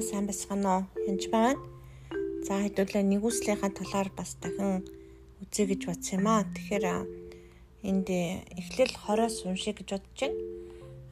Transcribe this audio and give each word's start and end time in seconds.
За 0.00 0.06
сайн 0.16 0.26
байцгаана 0.26 0.70
уу? 0.72 0.84
Янж 1.04 1.28
байна. 1.28 1.60
За 2.48 2.56
хэдүүлээ 2.64 3.04
нэгүслийнхаа 3.04 3.68
талаар 3.68 4.08
бас 4.16 4.32
дахин 4.40 4.80
үзье 5.44 5.68
гэж 5.68 5.92
бодсон 5.92 6.24
юм 6.24 6.26
аа. 6.32 6.48
Тэгэхээр 6.48 6.84
энд 7.84 8.08
эхлэл 8.08 8.96
20-оос 8.96 9.44
уншия 9.44 9.76
гэж 9.76 9.88
бодож 9.92 10.16
байна. 10.24 10.40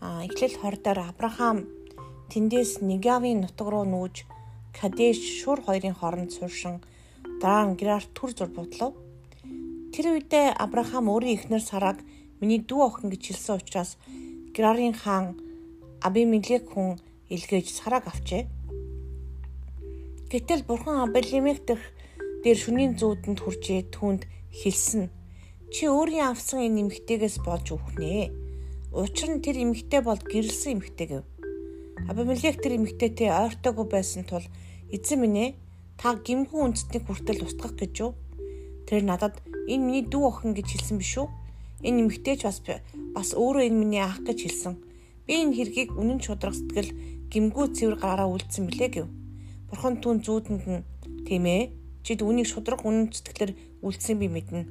Аа 0.01 0.25
эхлэл 0.25 0.57
20 0.57 0.81
дээр 0.89 1.01
Авраам 1.05 1.69
тэндээс 2.33 2.81
Негавийн 2.81 3.45
нутаг 3.45 3.69
руу 3.69 3.85
нүүж 3.85 4.25
Кадеш 4.73 5.21
шур 5.37 5.61
хоёрын 5.61 5.93
хооронд 5.93 6.33
сууршин 6.33 6.81
дараа 7.45 7.69
нь 7.69 7.77
Герар 7.77 8.09
түр 8.17 8.33
зур 8.33 8.49
бодлоо. 8.49 8.97
Тэр 9.93 10.17
үедээ 10.17 10.57
Авраам 10.57 11.13
өөрийн 11.13 11.37
эхнэр 11.37 11.61
Сараг 11.61 12.01
миний 12.41 12.65
дүү 12.65 12.81
охин 12.89 13.13
гэж 13.13 13.37
хэлсэн 13.37 13.61
учраас 13.61 14.01
Герарын 14.57 14.97
хаан 14.97 15.37
Абимелек 16.01 16.73
хүн 16.73 16.97
илгээж 17.29 17.69
Сараг 17.69 18.09
авчээ. 18.09 18.57
Гэтэл 20.29 20.61
бурхан 20.69 21.09
Абелимек 21.09 21.65
дэх 21.65 21.81
дээр 22.45 22.59
шүнийн 22.61 23.01
зүүдэнд 23.01 23.41
хүрчээ 23.41 23.89
түүнд 23.97 24.29
хэлсэн. 24.53 25.09
Чи 25.73 25.89
өөрийн 25.89 26.37
авсан 26.37 26.69
энэ 26.69 26.85
эмгтээгээс 26.85 27.41
болж 27.41 27.73
үхнэ. 27.73 28.29
Учир 28.93 29.33
нь 29.33 29.41
тэр 29.41 29.57
эмгтээ 29.65 30.05
бол 30.05 30.21
гэрэлсэн 30.21 30.77
эмгтээ 30.77 31.07
гэв. 31.09 31.25
Абимелек 32.13 32.61
тэр 32.61 32.77
эмгтээтэй 32.77 33.33
ойртоогүй 33.33 33.87
байсан 33.89 34.29
тул 34.29 34.45
эзэн 34.93 35.17
минь 35.25 35.41
ээ 35.41 35.51
та 35.97 36.21
гимгүү 36.21 36.61
үндэстнийг 36.61 37.09
хүртэл 37.09 37.49
устгах 37.49 37.73
гэж 37.81 37.93
юу? 38.05 38.13
Тэр 38.85 39.09
надад 39.09 39.41
энэ 39.65 39.81
миний 39.81 40.05
дүү 40.05 40.25
охин 40.29 40.53
гэж 40.53 40.77
хэлсэн 40.77 41.01
биш 41.01 41.25
үү? 41.25 41.29
Энэ 41.89 42.05
эмгтээч 42.05 42.45
бас 42.45 42.61
бас 43.17 43.33
өөрөө 43.33 43.65
энэ 43.65 43.81
миний 43.81 44.05
ах 44.05 44.21
гэж 44.29 44.45
хэлсэн. 44.45 44.77
Би 45.25 45.41
энэ 45.41 45.57
хэргийг 45.57 45.97
үнэн 45.97 46.21
шудраг 46.21 46.53
сэтгэл 46.53 46.93
гимгүү 47.33 47.67
цэвэр 47.73 47.97
гараараа 47.97 48.29
үлдсэн 48.29 48.69
билээ 48.69 48.93
гэв. 48.93 49.09
Бурхан 49.69 50.01
түн 50.01 50.25
зүүдэнд 50.25 50.65
нь 50.65 50.87
тийм 51.29 51.45
ээ. 51.45 51.63
Чид 52.01 52.25
үнийг 52.25 52.49
шудраг 52.49 52.89
үнэн 52.89 53.13
сэтгэлээр 53.13 53.53
үлдсэн 53.85 54.17
би 54.17 54.29
мэднэ. 54.33 54.65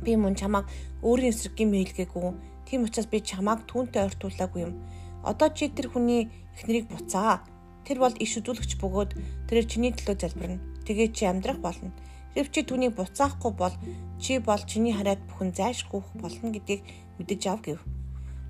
Би 0.00 0.16
мөн 0.16 0.40
чамайг 0.40 0.64
өөрийн 1.04 1.36
эсрэг 1.36 1.52
гим 1.60 1.76
хэлгээгүй. 1.76 2.32
Тийм 2.64 2.88
учраас 2.88 3.08
би 3.12 3.20
чамайг 3.20 3.68
түүнтэй 3.68 4.08
ойртуулаагүй 4.08 4.60
юм. 4.64 4.80
Одоо 5.20 5.52
чи 5.52 5.68
тэр 5.68 5.92
хүний 5.92 6.32
эхнэрийг 6.56 6.88
буцаа. 6.88 7.44
Тэр 7.84 8.00
бол 8.00 8.16
иш 8.16 8.40
үзүүлэгч 8.40 8.80
бөгөөд 8.80 9.10
тэрээр 9.52 9.66
чиний 9.68 9.92
төлөө 9.92 10.16
залбирна. 10.16 10.64
Тэгээ 10.88 11.08
чи 11.12 11.28
амьдрах 11.28 11.60
болно. 11.60 11.92
Хэрв 12.32 12.48
чи 12.48 12.64
түүнийг 12.64 12.96
буцаахгүй 12.96 13.52
бол 13.52 13.74
чи 14.16 14.40
бол 14.40 14.62
чиний 14.64 14.96
хараад 14.96 15.20
бүхэн 15.28 15.52
зайшгүй 15.52 16.00
болно 16.16 16.48
гэдгийг 16.56 16.80
мэдэж 17.20 17.42
ав 17.52 17.60
гэв. 17.60 17.99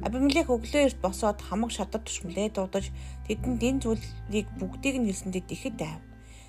Абимелек 0.00 0.48
өглөө 0.48 0.82
эрт 0.88 0.98
босоод 1.04 1.44
хамаг 1.44 1.68
шатар 1.76 2.00
тушмлээ 2.00 2.56
дуудаж 2.56 2.88
тэдэнд 3.28 3.60
энэ 3.60 3.82
зүйлийг 3.84 4.48
бүгдийг 4.56 4.96
нь 4.96 5.08
хэлсэндээ 5.12 5.44
ихэд 5.44 5.76
байв. 5.76 6.00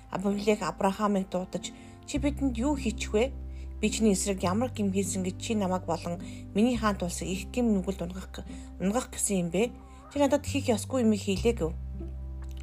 Абимелек 0.08 0.64
Авраамыг 0.64 1.28
дуудаж 1.28 1.68
чи 2.08 2.16
бидэнд 2.16 2.56
юу 2.56 2.80
хийчих 2.80 3.12
вэ? 3.12 3.28
Би 3.76 3.86
чиний 3.92 4.16
эсрэг 4.16 4.40
ямар 4.40 4.72
гим 4.72 4.88
хийсэн 4.88 5.20
гэж 5.20 5.36
чи 5.36 5.52
намайг 5.52 5.84
болон 5.84 6.16
миний 6.56 6.80
хаан 6.80 6.96
тулсыг 6.96 7.28
их 7.28 7.52
гим 7.52 7.76
нүгэлд 7.76 8.00
унгах 8.08 8.40
унгах 8.80 9.12
гэсэн 9.12 9.36
юм 9.44 9.48
бэ? 9.52 9.68
Чи 10.12 10.16
надад 10.16 10.48
хийх 10.48 10.72
ёсгүй 10.72 11.04
юм 11.04 11.12
хийлээ 11.12 11.52
гэв. 11.60 11.76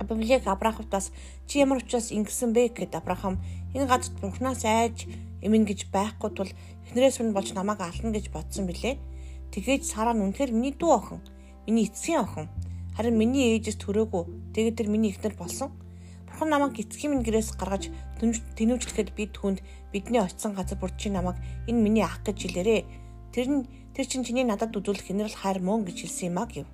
Абимелек 0.02 0.50
Авраамд 0.50 0.90
бас 0.90 1.14
чи 1.46 1.62
ямар 1.62 1.86
учраас 1.86 2.10
ингэсэн 2.10 2.50
бэ 2.50 2.74
гэд 2.74 2.98
Авраам 2.98 3.38
энэ 3.78 3.86
газарт 3.86 4.18
бурхнаас 4.18 4.66
айж 4.66 5.06
эмэн 5.46 5.70
гэж 5.70 5.94
байхгүй 5.94 6.30
тул 6.34 6.50
эхнэрээс 6.90 7.22
минь 7.22 7.36
болж 7.38 7.54
намайг 7.54 7.78
ална 7.78 8.10
гэж 8.10 8.34
бодсон 8.34 8.66
билээ 8.66 8.98
Тэгээд 9.50 9.84
Сара 9.86 10.14
нь 10.14 10.22
үнэхээр 10.22 10.52
миний 10.54 10.74
дүү 10.78 10.92
охин. 10.94 11.20
Миний 11.66 11.90
эцгийн 11.90 12.22
охин. 12.26 12.48
Харин 12.94 13.18
миний 13.18 13.58
ээжээс 13.58 13.82
төрөөгүй. 13.82 14.54
Тэгээд 14.54 14.78
тэр 14.78 14.88
миний 14.94 15.10
эхнэр 15.10 15.34
болсон. 15.34 15.74
Бурхан 16.30 16.50
намайг 16.54 16.78
эцгийн 16.78 17.18
минь 17.18 17.26
гэрээс 17.26 17.58
гаргаж 17.58 17.90
тэнүүжлэхэд 18.22 19.16
би 19.18 19.28
түүнд 19.34 19.60
бидний 19.92 20.22
очисон 20.22 20.54
газар 20.54 20.78
бүрд 20.78 20.96
чи 21.02 21.10
намайг 21.10 21.36
энэ 21.66 21.82
миний 21.82 22.06
ах 22.06 22.22
гэж 22.22 22.38
хэлээрээ. 22.46 22.82
Тэр 23.34 23.48
нь 23.50 23.62
тэр 23.98 24.06
чинь 24.06 24.24
чиний 24.24 24.46
надад 24.46 24.72
үзүүлэх 24.72 25.10
хинэрл 25.10 25.34
хайр 25.34 25.60
мөн 25.60 25.84
гэж 25.90 26.06
хэлсэн 26.06 26.30
юм 26.30 26.40
а 26.40 26.46
гэв. 26.46 26.68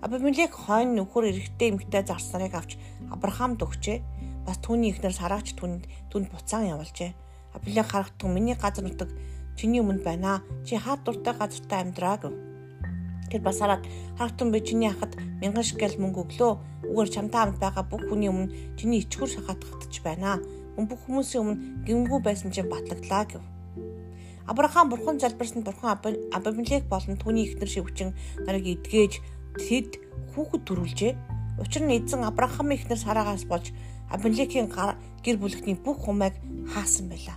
Абимелек 0.00 0.54
хойно 0.54 1.04
нөхөр 1.04 1.30
эрэхтэй 1.30 1.74
эмгтэй 1.74 2.02
зарснарыг 2.06 2.54
авч 2.54 2.78
Авраамд 3.12 3.60
өгчээ. 3.60 3.98
Бас 4.46 4.58
түүний 4.64 4.94
эхнэр 4.94 5.12
Сараач 5.12 5.52
түүнд 5.58 5.84
түнд 6.08 6.30
буцаан 6.32 6.70
явуулжээ. 6.72 7.12
Абимелек 7.54 7.88
харахтун 7.90 8.32
миний 8.32 8.54
газар 8.54 8.86
нутаг 8.86 9.10
чиний 9.58 9.82
өмнө 9.82 10.06
байна. 10.06 10.40
Чи 10.64 10.78
хаад 10.78 11.02
дуртай 11.02 11.34
газартай 11.34 11.82
амьдраа 11.82 12.16
гэв. 12.22 12.34
Тэр 13.28 13.42
бас 13.42 13.58
хараад 13.58 13.82
хаагтун 14.16 14.54
би 14.54 14.62
чиний 14.62 14.88
хахад 14.88 15.18
мянган 15.42 15.66
шкал 15.66 15.92
мөнгө 15.98 16.22
өглөө. 16.24 16.52
Үгээр 16.94 17.10
чамтай 17.10 17.40
хамт 17.42 17.58
байгаа 17.58 17.84
бүх 17.90 18.06
хүний 18.06 18.30
өмнө 18.30 18.78
чиний 18.78 19.02
ичгүр 19.02 19.28
шахаатгах 19.28 19.78
байна. 20.06 20.38
Мөн 20.78 20.86
бүх 20.86 21.02
хүмүүсийн 21.04 21.42
өмнө 21.42 21.60
гимгүү 21.84 22.18
байсан 22.22 22.54
чинь 22.54 22.70
батлагдлаа 22.70 23.24
гэв. 23.26 23.42
Авраам 24.48 24.88
бурхан 24.88 25.20
залбирсан 25.20 25.66
бурхан 25.66 25.98
Абимелек 26.32 26.88
болон 26.88 27.18
түүний 27.20 27.50
эхнэр 27.50 27.68
шивчин 27.68 28.14
нарыг 28.46 28.64
эдгээж 28.64 29.20
тэд 29.60 30.00
хүүхэд 30.32 30.62
төрүүлжээ. 30.64 31.12
Учир 31.60 31.82
нь 31.84 31.92
эзэн 31.98 32.24
Авраамын 32.24 32.78
эхнэр 32.78 32.96
Сараагаас 32.96 33.44
болж 33.44 33.74
Абимелекийн 34.08 34.72
гэр 35.20 35.36
бүлхний 35.36 35.76
бүх 35.76 36.06
хумайг 36.06 36.38
хаасан 36.72 37.12
байлаа. 37.12 37.36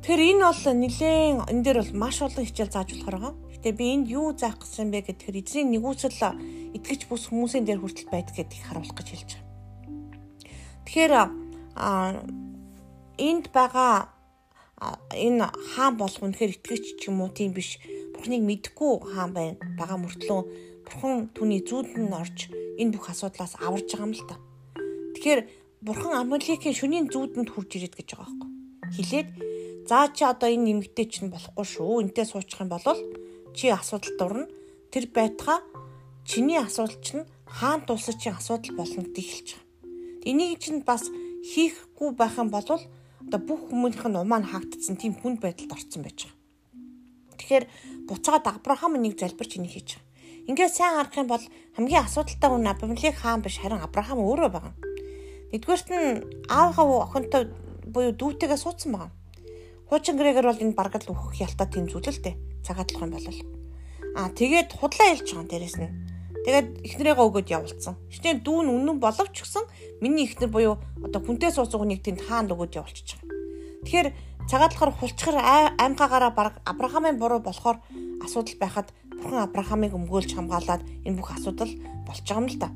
Тэгэхээр 0.00 0.22
энэ 0.32 0.44
бол 0.48 0.64
нэлээд 0.80 1.52
энэ 1.52 1.64
дээр 1.64 1.78
бол 1.84 1.92
маш 2.00 2.16
олон 2.24 2.44
хичээл 2.48 2.72
зааж 2.72 2.88
болохоор 2.96 3.16
байгаа. 3.20 3.34
Гэтэ 3.52 3.76
би 3.76 3.84
энд 3.92 4.06
юу 4.08 4.32
заах 4.32 4.56
гэсэн 4.56 4.88
бэ 4.88 5.04
гэхээр 5.04 5.44
эзний 5.44 5.76
нэгүсэл 5.76 6.16
итгэж 6.72 7.00
бус 7.04 7.28
хүмүүсийн 7.28 7.68
дээр 7.68 7.84
хүртэл 7.84 8.08
байдаг 8.08 8.32
гэдгийг 8.32 8.64
харуулах 8.64 8.96
гэж 8.96 9.08
хэлж 9.12 9.30
байгаа. 9.36 9.48
Тэгэхээр 10.88 11.12
энд 13.28 13.46
байгаа 13.52 13.92
энэ 15.12 15.46
хаан 15.76 15.94
болох 16.00 16.24
үнэхээр 16.24 16.56
итгэж 16.56 16.84
ч 16.96 17.12
юм 17.12 17.20
уу 17.20 17.28
тийм 17.28 17.52
биш. 17.52 17.76
Бурхныг 18.16 18.40
мэдгүй 18.40 18.92
хаан 19.12 19.36
байна. 19.36 19.60
Бага 19.76 20.00
мөртлөө 20.00 20.40
бурхан 20.88 21.28
түүний 21.36 21.60
зүүдэнд 21.60 22.08
нь 22.08 22.16
орж 22.16 22.48
энэ 22.80 22.96
бүх 22.96 23.12
асуудлаас 23.12 23.60
аварж 23.60 23.92
байгаа 23.92 24.08
юм 24.08 24.16
л 24.16 24.24
та. 24.24 24.40
Тэгэхээр 25.20 25.40
бурхан 25.84 26.16
Амалекийн 26.16 26.72
шөнийн 26.72 27.12
зүүдэнд 27.12 27.52
хурж 27.52 27.70
ирээд 27.76 28.00
гэж 28.00 28.08
байгаа 28.16 28.32
байхгүй. 28.32 28.50
Хилээд 28.96 29.28
За 29.88 30.08
чи 30.14 30.24
одоо 30.24 30.48
энэ 30.50 30.80
нэмэгтэй 30.80 31.06
чинь 31.06 31.32
болохгүй 31.32 31.64
шүү. 31.64 32.02
Энтэй 32.04 32.26
суучих 32.26 32.60
юм 32.60 32.68
бол 32.68 32.84
чи 33.54 33.68
асуудалд 33.70 34.16
дурна. 34.18 34.46
Тэр 34.90 35.06
байтха 35.14 35.62
чиний 36.24 36.58
асуудал 36.58 36.98
чинь 37.02 37.24
хаан 37.46 37.82
тулсаж 37.86 38.16
чинь 38.18 38.34
асуудал 38.34 38.76
болно 38.76 39.02
гэдгийг 39.02 39.28
хэлж 39.30 39.48
байгаа. 39.54 39.66
Энийг 40.30 40.58
чинь 40.60 40.82
бас 40.82 41.04
хийхгүй 41.42 42.14
байх 42.14 42.38
юм 42.38 42.50
бол 42.50 42.66
одоо 42.66 43.40
бүх 43.40 43.70
хүмүүнийх 43.70 44.04
нь 44.06 44.20
умаа 44.20 44.42
хаагдсан 44.42 44.96
тийм 44.96 45.14
хүнд 45.18 45.40
байдалд 45.42 45.74
орсон 45.74 46.02
байж 46.02 46.28
байгаа. 46.28 46.38
Тэгэхээр 47.38 47.64
буцаад 48.06 48.46
Авраам 48.46 48.94
нэг 49.00 49.18
залбирч 49.18 49.58
энийг 49.58 49.74
хийж 49.74 49.98
байгаа. 49.98 50.10
Ингээд 50.50 50.74
сайн 50.74 50.94
харах 50.96 51.16
юм 51.16 51.28
бол 51.30 51.44
хамгийн 51.76 52.04
асуудалтай 52.04 52.48
хүн 52.50 52.70
Абимелек 52.70 53.16
хаан 53.18 53.42
биш 53.42 53.56
харин 53.58 53.82
Авраам 53.82 54.18
өөрөө 54.22 54.50
байгаа. 54.50 54.74
Нэгдүгээрт 55.50 55.88
нь 55.90 56.22
аавгаа 56.46 57.06
охинтой 57.06 57.42
буюу 57.90 58.12
дүүтэйгээ 58.14 58.60
суудсан 58.60 58.92
байгаа. 58.94 59.10
Хуучин 59.90 60.14
гэрээгээр 60.14 60.46
бол 60.46 60.62
энэ 60.62 60.78
баргал 60.78 61.02
өөхөх 61.02 61.42
ялтаа 61.42 61.66
тэмцүүлэл 61.66 62.22
дээ. 62.22 62.38
Цагаатлах 62.62 63.02
юм 63.02 63.10
бол. 63.10 63.26
Аа 64.14 64.30
тэгээд 64.30 64.70
худлаа 64.78 65.18
хэлж 65.18 65.28
байгаа 65.34 65.50
дээрэс 65.50 65.76
нь. 65.82 65.90
Тэгээд 66.46 66.68
эхнэрээгээ 66.86 67.26
өгөөд 67.26 67.48
явуулсан. 67.50 67.98
Эхнэр 68.06 68.38
дүүн 68.38 68.70
үнэн 68.70 69.02
боловч 69.02 69.34
гсэн 69.42 69.66
миний 69.98 70.30
эхнэр 70.30 70.46
буюу 70.46 70.78
одоо 71.02 71.20
хүнтэй 71.26 71.50
суусан 71.50 71.82
хүнийг 71.82 72.06
тэнд 72.06 72.22
хаанд 72.22 72.54
өгөөд 72.54 72.78
явуулчихж 72.78 73.18
байгаа. 73.18 73.34
Тэгэхээр 73.82 74.08
цагаатлахаар 74.46 74.92
хулчхар 74.94 75.36
аймгаагаараа 75.82 76.32
баг 76.38 76.54
Авраамын 76.64 77.18
буруу 77.18 77.42
болохоор 77.42 77.82
асуудал 78.22 78.56
байхад 78.62 78.88
бурхан 79.10 79.42
Авраамыг 79.42 79.90
өмгөөлж 79.90 80.38
хамгаалаад 80.38 80.86
энэ 81.02 81.18
бүх 81.18 81.34
асуудал 81.34 81.72
болж 82.06 82.22
байгаа 82.24 82.40
юм 82.40 82.48
л 82.48 82.58
да. 82.62 82.70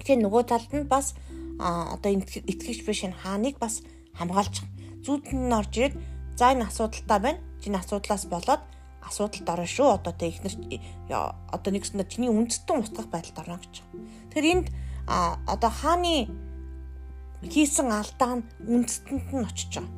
Тэгэхээр 0.00 0.22
нөгөө 0.22 0.42
талд 0.48 0.70
нь 0.70 0.86
бас 0.86 1.18
одоо 1.58 2.10
итгэж 2.14 2.86
биш 2.86 3.04
энэ 3.04 3.20
хааныг 3.26 3.58
бас 3.58 3.82
хамгаалж 4.16 4.64
зүүдэнд 5.04 5.44
нь 5.44 5.56
орж 5.58 5.72
ирээд 5.76 5.94
За 6.38 6.54
энэ 6.54 6.70
асуудалтай 6.70 7.18
байна. 7.18 7.42
Чиний 7.58 7.82
асуудлаас 7.82 8.30
болоод 8.30 8.62
асуудалд 9.02 9.48
орно 9.50 9.66
шүү. 9.66 9.98
Одоо 9.98 10.14
тэ 10.14 10.30
ихнэр 10.30 10.54
одоо 11.50 11.70
нэгсэндээ 11.74 12.06
чиний 12.06 12.30
үндэстэн 12.30 12.78
устгах 12.78 13.10
байдалд 13.10 13.42
орно 13.42 13.58
гэж. 13.58 13.82
Тэгэхээр 14.30 14.46
энд 14.54 14.66
одоо 15.50 15.70
хааны 15.74 16.30
хийсэн 17.42 17.90
алдаа 17.90 18.38
нь 18.38 18.46
үндэстэнд 18.70 19.34
нь 19.34 19.46
очиж 19.50 19.82
байгаа. 19.82 19.90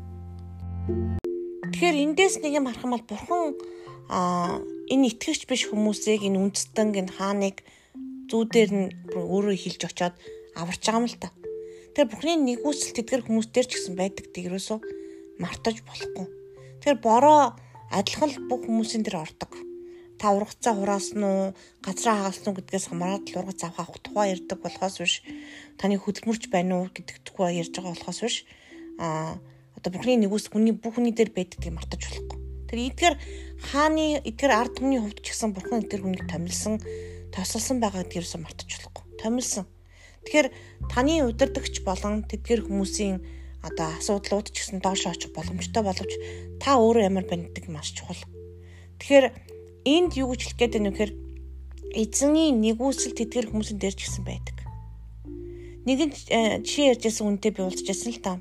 Тэгэхээр 1.77 1.97
эндээс 2.09 2.41
нэг 2.41 2.57
юм 2.57 2.73
харах 2.73 2.89
юм 2.89 2.93
бол 2.97 3.05
бурхан 3.05 3.45
энэ 4.89 5.09
итгэгч 5.13 5.45
биш 5.45 5.69
хүмүүсийг 5.69 6.25
энэ 6.25 6.41
үндэстэнг 6.41 6.95
энэ 7.05 7.15
хааныг 7.21 7.61
зүүдээр 8.33 8.71
нь 8.73 8.89
өөрөө 9.13 9.57
хилж 9.61 9.93
очоод 9.93 10.17
аварч 10.57 10.89
байгаа 10.89 11.05
юм 11.05 11.09
л 11.13 11.21
та. 11.21 11.29
Тэгэхээр 11.93 12.09
бурхны 12.09 12.33
нэгүсэл 12.49 12.97
тэдгэр 12.97 13.29
хүмүүстээр 13.29 13.67
ч 13.69 13.73
гэсэн 13.77 13.95
байдаг 14.01 14.33
тийгрээсөө 14.33 15.00
мартаж 15.41 15.81
болохгүй. 15.89 16.27
Тэгэхээр 16.85 17.01
бороо 17.01 17.57
адилхан 17.91 18.31
л 18.31 18.39
бүх 18.47 18.69
хүмүүсийн 18.69 19.03
дээр 19.03 19.25
ордог. 19.25 19.53
та 20.21 20.37
ургацаа 20.37 20.77
хураасан 20.77 21.25
уу, 21.25 21.57
газраа 21.81 22.29
хагалсан 22.29 22.53
уу 22.53 22.59
гэдгээс 22.61 22.93
хамаарат 22.93 23.25
л 23.33 23.41
ургац 23.41 23.65
авах 23.65 23.97
тухай 24.05 24.37
ярьдаг 24.37 24.61
болохоос 24.61 25.01
биш 25.01 25.15
таны 25.81 25.97
хөдөлмөрч 25.97 26.53
байна 26.53 26.85
уу 26.85 26.93
гэдэг 26.93 27.25
тухай 27.25 27.57
ярьж 27.57 27.73
байгаа 27.73 27.97
болохоос 27.97 28.21
биш 28.21 28.37
а 29.01 29.41
одоо 29.81 29.91
бурхны 29.97 30.21
нэгүс 30.21 30.53
хүний 30.53 30.77
бүх 30.77 31.01
хүний 31.01 31.17
дээр 31.17 31.33
байдгийг 31.33 31.73
мартаж 31.73 32.05
болохгүй. 32.05 32.37
Тэр 32.69 32.79
эдгээр 32.93 33.17
хааны 33.73 34.21
эдгээр 34.29 34.53
ард 34.53 34.77
түмний 34.77 35.01
хувьд 35.01 35.25
ч 35.25 35.33
гэсэн 35.33 35.57
бурхан 35.57 35.81
эдгээр 35.89 36.05
хүнийг 36.05 36.29
томилсон, 36.29 36.77
тосолсон 37.33 37.81
байгаа 37.81 38.05
гэдгээрээс 38.05 38.37
мартаж 38.37 38.69
болохгүй. 38.77 39.05
Томилсон. 39.25 39.65
Тэгэхээр 40.21 40.49
таны 40.93 41.25
удирдахч 41.25 41.81
болон 41.81 42.29
тэдгээр 42.29 42.69
хүмүүсийн 42.69 43.25
одоо 43.61 43.87
асуудлууд 43.97 44.49
ч 44.53 44.65
гэсэн 44.65 44.81
доош 44.81 45.05
очих 45.07 45.33
боломжтой 45.37 45.83
боловч 45.85 46.13
та 46.61 46.81
өөрөө 46.81 47.09
ямар 47.09 47.25
байна 47.29 47.49
гэдэг 47.49 47.67
маш 47.69 47.93
чухал. 47.93 48.21
Тэгэхээр 49.01 49.27
энд 49.85 50.13
юу 50.17 50.33
гэж 50.33 50.41
хэлэх 50.45 50.59
гээд 50.61 50.75
байна 50.77 50.91
вэ 50.91 50.97
гэхээр 50.97 51.13
эзний 51.97 52.51
нэгүсэл 52.55 53.17
тэдгэр 53.17 53.51
хүмүүсийн 53.51 53.81
дээр 53.81 53.97
ч 53.97 54.01
гэсэн 54.07 54.25
байдаг. 54.25 54.57
Нэгэн 55.85 56.11
жишээ 56.65 56.97
ярьжсэн 56.97 57.27
үнтэй 57.27 57.51
би 57.57 57.65
уулзчихсан 57.65 58.13
л 58.13 58.21
та. 58.23 58.33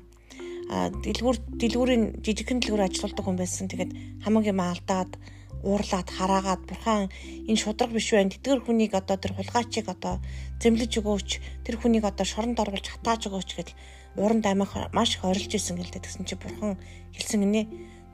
А 0.70 0.92
дэлгүүр 0.92 1.36
дэлгүүрийн 1.58 2.04
жижигхэн 2.22 2.60
дэлгүүр 2.62 2.86
ажилладаг 2.86 3.24
хүн 3.24 3.40
байсан. 3.40 3.66
Тэгээд 3.66 4.22
хамаг 4.22 4.44
юм 4.46 4.60
алдаад 4.60 5.18
уурлаад 5.64 6.08
хараагаад 6.08 6.62
бурхан 6.68 7.08
энэ 7.48 7.60
шудраг 7.60 7.90
биш 7.92 8.10
байна. 8.12 8.32
Тэтгэр 8.32 8.60
хүнийг 8.64 8.92
одоо 8.96 9.16
тэр 9.20 9.32
хулгайчийг 9.36 9.88
одоо 9.88 10.18
зэмлэж 10.62 10.92
өгөөч. 11.00 11.30
Тэр 11.64 11.76
хүнийг 11.80 12.04
одоо 12.04 12.24
шоронд 12.24 12.60
оруулж 12.60 12.86
хатааж 12.88 13.28
өгөөч 13.28 13.50
гэдэл 13.56 13.80
ууранд 14.16 14.44
амих 14.46 14.72
маш 14.92 15.16
их 15.16 15.24
орилж 15.24 15.52
исэн 15.54 15.76
гэлээ. 15.78 16.04
Тэгсэн 16.04 16.24
чи 16.24 16.34
бурхан 16.36 16.80
хэлсэн 17.12 17.40
гинэ. 17.44 17.62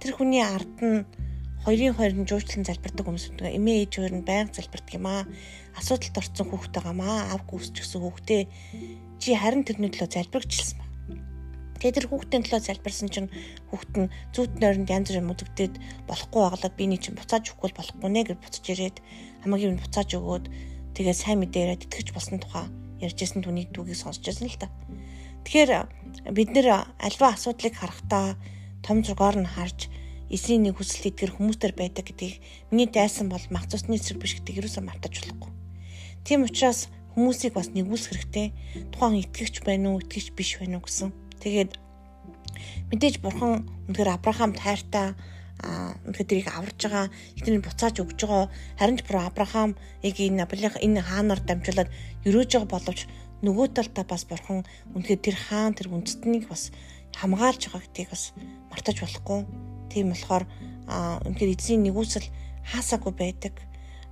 Тэр 0.03 0.11
хүний 0.19 0.43
ард 0.43 0.75
нь 0.83 1.07
хоёрын 1.67 1.95
хоёр 1.99 2.15
нь 2.15 2.29
жуучлан 2.31 2.63
залбирдаг 2.63 3.03
хүмүүс 3.07 3.35
байгаа. 3.35 3.59
Эмээ 3.59 3.77
ээж 3.83 3.93
хоёр 3.99 4.15
нь 4.15 4.27
байнга 4.27 4.55
залбирдаг 4.55 4.95
юм 4.95 5.07
аа. 5.11 5.27
Асуудалд 5.75 6.15
орсон 6.15 6.47
хүүхдээ 6.47 6.83
гамаа 6.87 7.35
авг 7.35 7.49
үсчихсэн 7.51 8.01
хүүхдээ 8.03 8.43
чи 9.19 9.31
харин 9.35 9.67
тэрний 9.67 9.91
төлөө 9.91 10.15
залбирчилсан 10.15 10.79
ба. 10.79 10.86
Тэгээ 11.81 11.97
тэр 11.97 12.07
хүүхдийн 12.09 12.43
төлөө 12.45 12.61
залбирсан 12.65 13.09
чинь 13.13 13.29
хүүхд 13.69 13.93
нь 14.01 14.13
зүүт 14.33 14.53
нойронд 14.61 14.89
янз 14.89 15.09
бүрийн 15.13 15.29
мүдэгдээд 15.29 15.75
болохгүй 16.09 16.41
байгалаад 16.43 16.75
би 16.77 16.85
нэг 16.89 17.01
чинь 17.05 17.19
буцааж 17.19 17.45
өгөхгүй 17.53 17.73
болохгүй 17.77 18.11
нэ 18.11 18.23
гэж 18.33 18.39
буцаж 18.41 18.65
ирээд 18.73 18.97
хамгийн 19.45 19.77
юм 19.77 19.81
буцааж 19.85 20.11
өгөөд 20.17 20.45
тэгээ 20.97 21.17
сайн 21.17 21.39
мэдээрээ 21.45 21.79
тэтгэж 21.85 22.09
болсон 22.17 22.41
тухай 22.41 22.67
ярьжсэн 23.05 23.45
түүний 23.45 23.69
дүүгийг 23.69 24.01
сонсч 24.01 24.25
байсан 24.25 24.49
л 24.49 24.57
та. 24.57 24.73
Тэгэхээр 25.45 25.71
бид 26.33 26.51
нэр 26.57 26.89
альва 26.97 27.27
асуудлыг 27.37 27.75
харахтаа 27.77 28.41
том 28.81 29.05
зургаар 29.05 29.37
нь 29.37 29.53
харж 29.53 29.93
эсрийн 30.33 30.67
нэг 30.67 30.81
хүсэлт 30.81 31.13
эдгэр 31.13 31.37
хүмүүстэр 31.37 31.73
байдаг 31.77 32.09
гэдгийг 32.09 32.43
миний 32.73 32.89
дайсан 32.91 33.29
бол 33.31 33.45
мах 33.53 33.69
цусны 33.71 33.95
эсрэг 33.95 34.19
биш 34.19 34.41
гэдгийг 34.41 34.67
юусаа 34.67 34.83
мартаж 34.83 35.23
болохгүй. 35.23 35.53
Тийм 36.27 36.43
учраас 36.43 36.91
хүмүүсийг 37.15 37.55
бас 37.55 37.71
нэгүүлсэх 37.71 38.13
хэрэгтэй. 38.13 38.47
Тухайн 38.91 39.23
итгэгч 39.23 39.63
байна 39.63 39.95
уу, 39.95 40.03
итгэгч 40.03 40.35
биш 40.35 40.59
байна 40.59 40.83
уу 40.83 40.85
гэсэн. 40.85 41.26
Тэгээд 41.47 41.79
мэдээж 42.91 43.23
бурхан 43.23 43.63
үнэхээр 43.87 44.19
Авраамд 44.19 44.59
хайртай 44.59 45.15
а 45.63 45.95
үнэхээр 46.03 46.27
тэрийг 46.27 46.49
аварж 46.51 46.75
байгаа. 46.83 47.07
Эднийг 47.39 47.63
буцааж 47.63 48.03
өгж 48.03 48.19
байгаа. 48.19 48.51
Харин 48.75 48.99
ч 48.99 49.07
бүр 49.07 49.23
Авраам 49.23 49.79
яг 50.03 50.17
энэ 50.19 50.43
Абрах 50.43 50.75
энэ 50.83 51.07
хаанаар 51.07 51.39
дамжуулаад 51.47 51.95
өрөөж 52.27 52.51
байгаа 52.51 52.75
боловч 52.75 53.01
нөгөө 53.47 53.67
талдаа 53.79 54.05
бас 54.11 54.27
бурхан 54.27 54.67
үнэхээр 54.99 55.23
тэр 55.23 55.37
хаан 55.39 55.79
тэр 55.79 55.95
үндэстнийг 55.95 56.51
бас 56.51 56.75
хамгаалж 57.15 57.63
байгаа 57.71 57.83
гэдгийг 57.87 58.11
бас 58.11 58.35
мартаж 58.75 58.97
болохгүй. 59.07 59.41
Тийм 59.95 60.11
болохоор 60.11 60.45
үнэхээр 61.31 61.55
эзний 61.55 61.79
нэгүсэл 61.87 62.27
хаасаагүй 62.75 63.13
байдаг. 63.15 63.55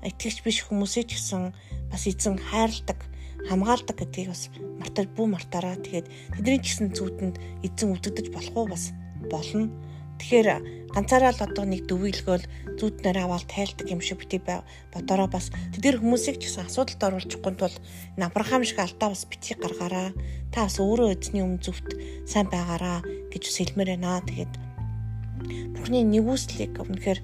Итгэгч 0.07 0.39
биш 0.47 0.63
хүмүүсээ 0.63 1.05
ч 1.11 1.11
гэсэн 1.19 1.51
бас 1.91 2.07
эзэн 2.07 2.39
хайрладаг, 2.39 3.01
хамгаалдаг 3.49 3.97
гэдгийг 3.99 4.29
бас 4.33 4.49
мартаж 4.81 5.07
бүү 5.13 5.27
мартаараа. 5.33 5.77
Тэгээд 5.81 6.07
тэдний 6.39 6.59
ч 6.61 6.65
гэсэн 6.73 6.89
зүудэнд 6.97 7.37
эзэн 7.67 7.93
үлддэж 7.93 8.27
болох 8.33 8.55
уу 8.57 8.67
бас 8.73 8.93
болно. 9.29 9.69
Тэгэхээр 10.19 10.49
ганцаараа 10.95 11.35
л 11.35 11.43
одоо 11.43 11.65
нэг 11.67 11.91
дөвөглөгөөл 11.91 12.47
зүуднээр 12.79 13.19
аваад 13.27 13.51
тайлдаг 13.51 13.87
юм 13.91 13.99
шиг 13.99 14.23
бити 14.23 14.39
бодороо 14.95 15.27
бас 15.27 15.51
тэдгээр 15.75 15.99
хүмүүсийг 15.99 16.39
ч 16.39 16.47
гэсэн 16.47 16.71
асуудалд 16.71 17.03
оруулчихгүй 17.03 17.55
тул 17.59 17.77
Авраам 18.23 18.63
шиг 18.63 18.79
алдаа 18.79 19.11
бас 19.11 19.27
бити 19.27 19.59
гаргаараа 19.59 20.15
та 20.55 20.71
бас 20.71 20.79
өөрөө 20.79 21.19
эзний 21.19 21.43
өмнө 21.43 21.67
зүвт 21.67 21.99
сайн 22.31 22.47
байгаараа 22.47 23.03
гэж 23.35 23.43
хэлмээр 23.43 23.99
байна. 23.99 24.23
Тэгээд 24.23 24.53
Бурхны 25.75 25.99
нэгүслийг 26.07 26.79
үнэхээр 26.79 27.21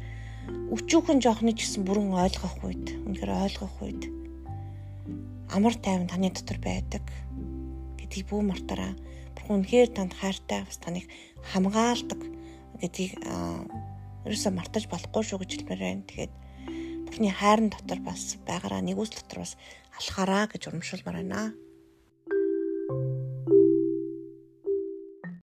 өчүүхэн 0.74 1.22
жоохны 1.22 1.54
ч 1.54 1.62
гэсэн 1.62 1.86
бүрэн 1.86 2.10
ойлгох 2.10 2.58
үед 2.66 2.84
үнэхээр 3.06 3.32
ойлгох 3.32 3.76
үед 3.86 4.02
амар 5.50 5.74
тайван 5.74 6.06
таны 6.06 6.30
дотор 6.30 6.58
байдаг 6.62 7.04
гэдгийг 7.98 8.26
бүү 8.30 8.42
мартаараа 8.46 8.94
Бурхан 9.34 9.62
үнэхээр 9.62 9.88
танд 9.94 10.14
хайртай 10.14 10.62
бас 10.66 10.78
таныг 10.78 11.06
хамгаалдаг 11.50 12.20
гэдгийг 12.80 13.18
ерөөсөө 14.26 14.52
мартаж 14.54 14.84
болохгүй 14.90 15.22
шүү 15.24 15.38
гэж 15.42 15.50
хэлмээр 15.64 15.80
байна. 15.80 16.08
Тэгээд 16.08 16.32
Бурхны 17.06 17.30
хайрын 17.34 17.70
дотор 17.72 18.00
бас 18.04 18.38
байгаараа 18.46 18.82
нэгүсэл 18.84 19.18
дотор 19.24 19.42
бас 19.42 19.58
алхаараа 19.98 20.44
гэж 20.46 20.62
урамшуулмаар 20.68 21.18
байна. 21.24 21.54